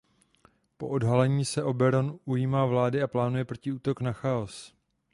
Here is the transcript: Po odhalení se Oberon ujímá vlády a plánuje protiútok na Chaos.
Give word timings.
Po 0.77 0.87
odhalení 0.89 1.45
se 1.45 1.63
Oberon 1.63 2.19
ujímá 2.25 2.65
vlády 2.65 3.03
a 3.03 3.07
plánuje 3.07 3.45
protiútok 3.45 4.01
na 4.01 4.13
Chaos. 4.13 4.75